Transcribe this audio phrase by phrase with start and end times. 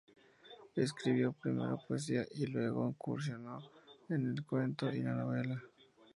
[0.75, 3.59] Escribió primero poesía y luego incursionó
[4.09, 5.61] en el cuento y la novela.